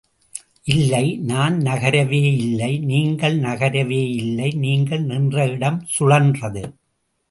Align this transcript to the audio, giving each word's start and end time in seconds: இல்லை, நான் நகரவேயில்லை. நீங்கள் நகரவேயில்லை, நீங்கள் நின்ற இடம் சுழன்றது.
இல்லை, 0.75 1.17
நான் 1.31 1.57
நகரவேயில்லை. 1.59 2.71
நீங்கள் 2.91 3.37
நகரவேயில்லை, 3.39 4.49
நீங்கள் 4.55 5.03
நின்ற 5.03 5.47
இடம் 5.47 5.81
சுழன்றது. 5.99 6.63